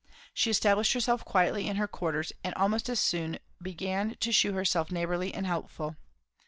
[0.33, 4.89] She established herself quietly in her quarters and almost as soon began to shew herself
[4.91, 5.95] neighbourly and helpful.